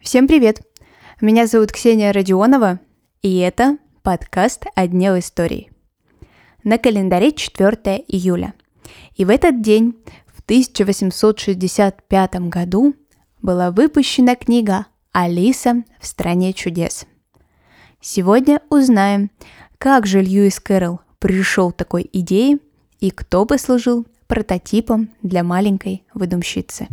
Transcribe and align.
Всем 0.00 0.26
привет! 0.26 0.62
Меня 1.20 1.46
зовут 1.46 1.70
Ксения 1.70 2.12
Родионова, 2.12 2.80
и 3.22 3.38
это 3.38 3.78
подкаст 4.02 4.64
«О 4.74 4.88
дне 4.88 5.12
в 5.12 5.18
истории». 5.20 5.70
На 6.64 6.78
календаре 6.78 7.30
4 7.30 8.02
июля. 8.08 8.54
И 9.14 9.24
в 9.24 9.30
этот 9.30 9.62
день, 9.62 9.94
в 10.26 10.40
1865 10.42 12.34
году, 12.48 12.96
была 13.42 13.70
выпущена 13.70 14.34
книга 14.34 14.86
«Алиса 15.12 15.84
в 16.00 16.06
стране 16.08 16.52
чудес». 16.52 17.06
Сегодня 18.00 18.60
узнаем, 18.70 19.30
как 19.78 20.08
же 20.08 20.20
Льюис 20.20 20.58
Кэрролл 20.58 21.00
пришел 21.20 21.70
к 21.70 21.76
такой 21.76 22.10
идее 22.12 22.58
и 22.98 23.12
кто 23.12 23.46
послужил 23.46 24.04
прототипом 24.32 25.10
для 25.20 25.44
маленькой 25.44 26.04
выдумщицы. 26.14 26.86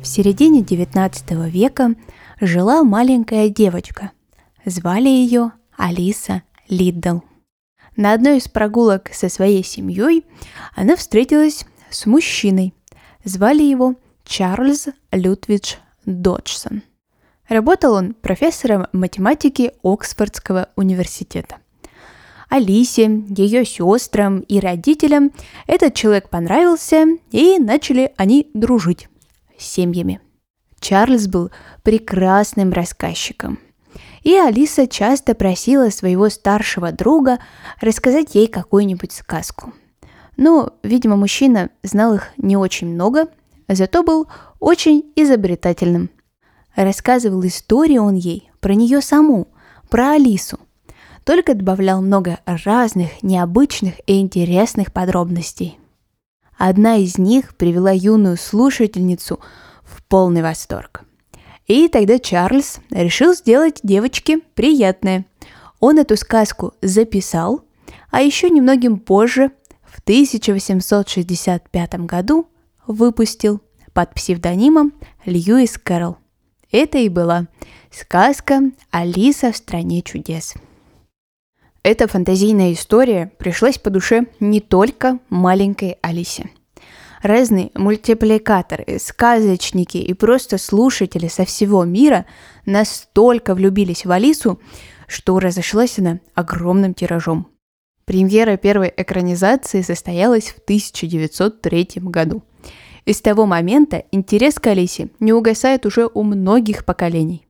В 0.00 0.06
середине 0.06 0.62
XIX 0.62 1.50
века 1.50 1.94
жила 2.40 2.82
маленькая 2.82 3.50
девочка. 3.50 4.12
Звали 4.64 5.10
ее 5.10 5.52
Алиса 5.76 6.44
Лиддл. 6.70 7.18
На 7.94 8.14
одной 8.14 8.38
из 8.38 8.48
прогулок 8.48 9.10
со 9.12 9.28
своей 9.28 9.62
семьей 9.62 10.24
она 10.74 10.96
встретилась 10.96 11.66
с 11.90 12.06
мужчиной. 12.06 12.72
Звали 13.22 13.64
его 13.64 13.96
Чарльз 14.24 14.88
Лютвидж 15.12 15.74
Доджсон– 16.06 16.84
Работал 17.50 17.94
он 17.94 18.14
профессором 18.14 18.86
математики 18.92 19.72
Оксфордского 19.82 20.68
университета. 20.76 21.56
Алисе, 22.48 23.24
ее 23.28 23.64
сестрам 23.64 24.38
и 24.38 24.60
родителям 24.60 25.32
этот 25.66 25.94
человек 25.94 26.28
понравился, 26.30 27.06
и 27.32 27.58
начали 27.58 28.12
они 28.16 28.48
дружить 28.54 29.08
с 29.58 29.64
семьями. 29.64 30.20
Чарльз 30.78 31.26
был 31.26 31.50
прекрасным 31.82 32.72
рассказчиком. 32.72 33.58
И 34.22 34.36
Алиса 34.36 34.86
часто 34.86 35.34
просила 35.34 35.90
своего 35.90 36.28
старшего 36.28 36.92
друга 36.92 37.40
рассказать 37.80 38.36
ей 38.36 38.46
какую-нибудь 38.46 39.10
сказку. 39.10 39.72
Но, 40.36 40.74
видимо, 40.84 41.16
мужчина 41.16 41.70
знал 41.82 42.14
их 42.14 42.28
не 42.36 42.56
очень 42.56 42.94
много, 42.94 43.26
зато 43.66 44.04
был 44.04 44.28
очень 44.60 45.10
изобретательным– 45.16 46.10
Рассказывал 46.74 47.44
истории 47.46 47.98
он 47.98 48.14
ей 48.14 48.50
про 48.60 48.74
нее 48.74 49.00
саму, 49.00 49.48
про 49.88 50.12
Алису. 50.12 50.58
Только 51.24 51.54
добавлял 51.54 52.00
много 52.00 52.40
разных, 52.46 53.22
необычных 53.22 53.94
и 54.06 54.20
интересных 54.20 54.92
подробностей. 54.92 55.78
Одна 56.56 56.96
из 56.96 57.18
них 57.18 57.56
привела 57.56 57.90
юную 57.90 58.36
слушательницу 58.36 59.40
в 59.82 60.02
полный 60.04 60.42
восторг. 60.42 61.04
И 61.66 61.88
тогда 61.88 62.18
Чарльз 62.18 62.80
решил 62.90 63.34
сделать 63.34 63.80
девочке 63.82 64.38
приятное. 64.54 65.24
Он 65.78 65.98
эту 65.98 66.16
сказку 66.16 66.74
записал, 66.82 67.64
а 68.10 68.22
еще 68.22 68.50
немногим 68.50 68.98
позже, 68.98 69.52
в 69.84 70.00
1865 70.00 71.94
году, 72.06 72.48
выпустил 72.86 73.60
под 73.92 74.14
псевдонимом 74.14 74.92
Льюис 75.24 75.78
Кэрролл. 75.78 76.19
Это 76.72 76.98
и 76.98 77.08
была 77.08 77.48
сказка 77.90 78.60
«Алиса 78.90 79.50
в 79.50 79.56
стране 79.56 80.02
чудес». 80.02 80.54
Эта 81.82 82.06
фантазийная 82.06 82.72
история 82.72 83.32
пришлась 83.38 83.78
по 83.78 83.90
душе 83.90 84.26
не 84.38 84.60
только 84.60 85.18
маленькой 85.30 85.96
Алисе. 86.02 86.50
Разные 87.22 87.70
мультипликаторы, 87.74 88.98
сказочники 88.98 89.98
и 89.98 90.14
просто 90.14 90.58
слушатели 90.58 91.28
со 91.28 91.44
всего 91.44 91.84
мира 91.84 92.26
настолько 92.66 93.54
влюбились 93.54 94.06
в 94.06 94.10
Алису, 94.10 94.60
что 95.06 95.40
разошлась 95.40 95.98
она 95.98 96.20
огромным 96.34 96.94
тиражом. 96.94 97.48
Премьера 98.04 98.56
первой 98.56 98.92
экранизации 98.96 99.82
состоялась 99.82 100.48
в 100.50 100.58
1903 100.58 101.88
году. 101.96 102.42
И 103.10 103.12
с 103.12 103.20
того 103.20 103.44
момента 103.44 104.04
интерес 104.12 104.60
к 104.60 104.68
Алисе 104.68 105.08
не 105.18 105.32
угасает 105.32 105.84
уже 105.84 106.08
у 106.14 106.22
многих 106.22 106.84
поколений. 106.84 107.44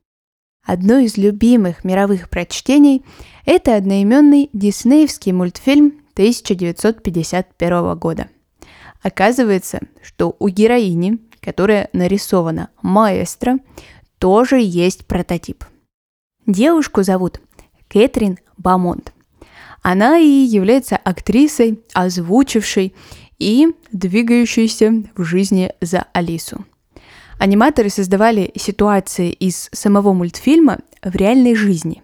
Одно 0.65 0.97
из 0.97 1.17
любимых 1.17 1.83
мировых 1.83 2.31
прочтений– 2.31 3.05
это 3.45 3.75
одноименный 3.75 4.49
диснеевский 4.53 5.33
мультфильм 5.33 6.01
1951 6.13 7.95
года. 7.95 8.29
Оказывается, 9.03 9.81
что 10.01 10.35
у 10.39 10.47
героини, 10.47 11.19
которая 11.41 11.89
нарисована 11.93 12.71
маэстро, 12.81 13.59
тоже 14.17 14.59
есть 14.59 15.05
прототип. 15.05 15.63
Девушку 16.47 17.03
зовут 17.03 17.39
Кэтрин 17.87 18.39
Бамонт. 18.57 19.13
Она 19.83 20.17
и 20.17 20.25
является 20.25 20.97
актрисой, 20.97 21.83
озвучившей 21.93 22.95
и 23.41 23.67
двигающейся 23.91 25.03
в 25.15 25.23
жизни 25.23 25.71
за 25.81 26.05
Алису. 26.13 26.63
Аниматоры 27.39 27.89
создавали 27.89 28.51
ситуации 28.55 29.31
из 29.31 29.67
самого 29.73 30.13
мультфильма 30.13 30.77
в 31.01 31.15
реальной 31.15 31.55
жизни. 31.55 32.03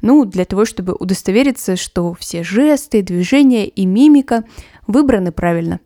Ну, 0.00 0.24
для 0.24 0.46
того, 0.46 0.64
чтобы 0.64 0.94
удостовериться, 0.94 1.76
что 1.76 2.14
все 2.14 2.42
жесты, 2.42 3.02
движения 3.02 3.66
и 3.66 3.84
мимика 3.84 4.44
выбраны 4.86 5.30
правильно. 5.30 5.80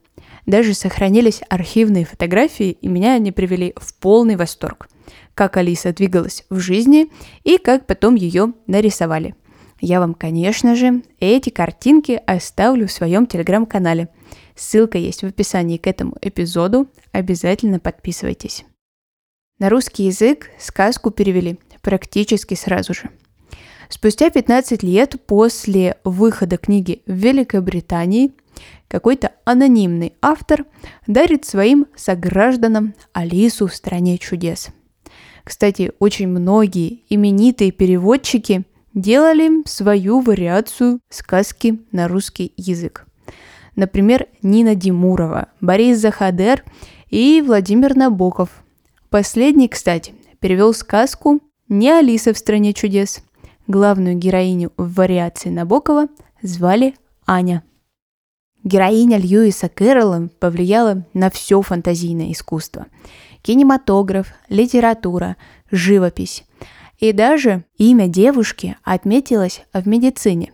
Даже 0.47 0.73
сохранились 0.73 1.41
архивные 1.49 2.05
фотографии, 2.05 2.79
и 2.81 2.87
меня 2.87 3.15
они 3.15 3.33
привели 3.33 3.75
в 3.77 3.95
полный 3.95 4.37
восторг. 4.37 4.89
Как 5.35 5.57
Алиса 5.57 5.93
двигалась 5.93 6.45
в 6.49 6.61
жизни 6.61 7.09
и 7.43 7.59
как 7.59 7.87
потом 7.87 8.15
ее 8.15 8.53
нарисовали. 8.69 9.35
Я 9.81 9.99
вам, 9.99 10.15
конечно 10.15 10.77
же, 10.77 11.03
эти 11.19 11.51
картинки 11.51 12.21
оставлю 12.25 12.87
в 12.87 12.93
своем 12.93 13.27
телеграм-канале– 13.27 14.09
Ссылка 14.55 14.99
есть 14.99 15.23
в 15.23 15.27
описании 15.27 15.77
к 15.77 15.87
этому 15.87 16.17
эпизоду. 16.21 16.89
Обязательно 17.13 17.81
подписывайтесь. 17.81 18.65
На 19.59 19.69
русский 19.69 20.05
язык 20.05 20.51
сказку 20.59 21.11
перевели 21.11 21.59
практически 21.83 22.55
сразу 22.55 22.95
же. 22.95 23.11
Спустя 23.89 24.31
15 24.31 24.83
лет 24.83 25.17
после 25.27 25.97
выхода 26.05 26.57
книги 26.57 27.03
в 27.07 27.13
Великобритании 27.13 28.33
какой-то 28.89 29.33
анонимный 29.45 30.15
автор 30.21 30.65
дарит 31.07 31.45
своим 31.45 31.87
согражданам 31.95 32.95
Алису 33.13 33.67
в 33.67 33.75
стране 33.75 34.19
чудес. 34.19 34.69
Кстати, 35.45 35.93
очень 35.99 36.29
многие 36.29 37.03
именитые 37.09 37.73
переводчики 37.73 38.65
делали 38.95 39.67
свою 39.67 40.21
вариацию 40.21 41.01
сказки 41.09 41.81
на 41.91 42.09
русский 42.09 42.53
язык. 42.57 43.07
Например, 43.75 44.27
Нина 44.43 44.75
Димурова, 44.75 45.49
Борис 45.61 45.99
Захадер 45.99 46.65
и 47.09 47.43
Владимир 47.45 47.97
Набоков. 47.97 48.63
Последний, 49.09 49.69
кстати, 49.69 50.15
перевел 50.41 50.75
сказку 50.75 51.41
«Не 51.69 51.91
Алиса 51.91 52.33
в 52.33 52.39
стране 52.39 52.73
чудес». 52.73 53.23
Главную 53.67 54.17
героиню 54.17 54.73
в 54.77 54.95
вариации 54.95 55.49
Набокова 55.49 56.09
звали 56.43 56.95
Аня. 57.27 57.63
Героиня 58.65 59.19
Льюиса 59.19 59.69
Кэрролла 59.69 60.29
повлияла 60.39 61.05
на 61.15 61.31
все 61.31 61.61
фантазийное 61.63 62.33
искусство. 62.33 62.87
Кинематограф, 63.43 64.35
литература, 64.49 65.37
живопись. 65.71 66.45
И 66.99 67.13
даже 67.13 67.65
имя 67.77 68.07
девушки 68.07 68.77
отметилось 68.85 69.63
в 69.73 69.89
медицине. 69.89 70.53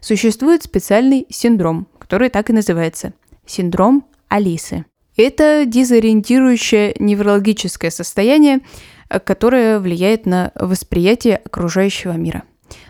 Существует 0.00 0.64
специальный 0.64 1.26
синдром, 1.30 1.86
который 2.06 2.28
так 2.28 2.50
и 2.50 2.52
называется– 2.52 3.14
синдром 3.46 4.06
Алисы. 4.28 4.84
Это 5.16 5.64
дезориентирующее 5.66 6.94
неврологическое 7.00 7.90
состояние, 7.90 8.60
которое 9.08 9.80
влияет 9.80 10.24
на 10.24 10.52
восприятие 10.54 11.38
окружающего 11.38 12.12
мира. 12.12 12.44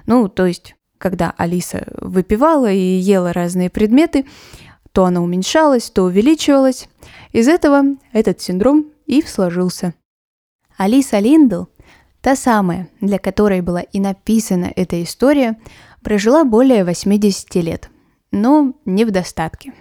Ну, 0.04 0.28
то 0.28 0.44
есть, 0.44 0.74
когда 0.98 1.32
Алиса 1.38 1.86
выпивала 1.98 2.70
и 2.70 2.78
ела 2.78 3.32
разные 3.32 3.70
предметы, 3.70 4.26
то 4.92 5.06
она 5.06 5.22
уменьшалась, 5.22 5.88
то 5.88 6.02
увеличивалась. 6.02 6.86
Из 7.32 7.48
этого 7.48 7.84
этот 8.12 8.42
синдром 8.42 8.92
и 9.06 9.22
сложился. 9.22 9.94
Алиса 10.76 11.20
Линдл, 11.20 11.64
та 12.20 12.36
самая, 12.36 12.90
для 13.00 13.18
которой 13.18 13.62
была 13.62 13.80
и 13.80 13.98
написана 13.98 14.70
эта 14.76 15.02
история, 15.02 15.58
прожила 16.02 16.44
более 16.44 16.84
80 16.84 17.54
лет– 17.54 17.88
но 18.30 18.74
не 18.84 19.04
в 19.04 19.10
достатке. 19.10 19.72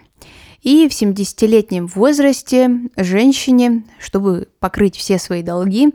И 0.62 0.88
в 0.88 0.92
70-летнем 0.92 1.86
возрасте 1.86 2.70
женщине, 2.96 3.84
чтобы 3.98 4.48
покрыть 4.58 4.96
все 4.96 5.18
свои 5.18 5.42
долги, 5.42 5.94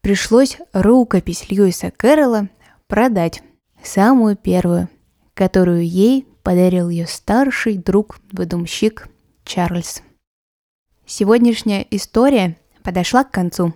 пришлось 0.00 0.58
рукопись 0.72 1.48
Льюиса 1.48 1.90
Кэрролла 1.90 2.48
продать, 2.88 3.42
самую 3.82 4.36
первую 4.36 4.88
которую 5.34 5.86
ей 5.86 6.26
подарил 6.42 6.88
ее 6.88 7.06
старший 7.06 7.76
друг-выдумщик 7.76 9.08
Чарльз. 9.44 10.02
Сегодняшняя 11.06 11.86
история 11.90 12.56
подошла 12.82 13.24
к 13.24 13.30
концу. 13.30 13.74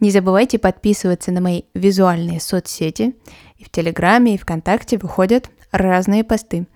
Не 0.00 0.10
забывайте 0.10 0.58
подписываться 0.58 1.32
на 1.32 1.40
мои 1.40 1.62
визуальные 1.74 2.40
соцсети. 2.40 3.16
И 3.56 3.64
в 3.64 3.70
Телеграме, 3.70 4.34
и 4.34 4.38
ВКонтакте 4.38 4.96
выходят 4.96 5.50
разные 5.72 6.22
посты. 6.22 6.66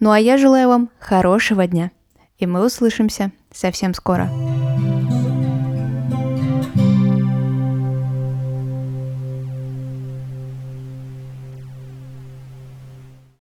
Ну 0.00 0.10
а 0.10 0.18
я 0.18 0.36
желаю 0.38 0.68
вам 0.68 0.90
хорошего 0.98 1.66
дня. 1.66 1.90
И 2.38 2.46
мы 2.46 2.64
услышимся 2.64 3.30
совсем 3.52 3.94
скоро. 3.94 4.28